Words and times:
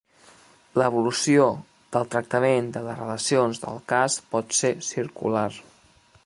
L'evolució 0.81 1.43
del 1.97 2.09
tractament 2.15 2.71
de 2.77 2.83
les 2.87 2.97
relacions 3.03 3.61
del 3.67 3.79
cas 3.93 4.17
pot 4.33 4.57
ser 4.63 4.73
circular. 4.89 5.47